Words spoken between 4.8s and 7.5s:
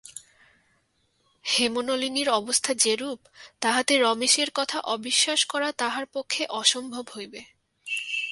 অবিশ্বাস করা তাহার পক্ষে অসম্ভব হইবে।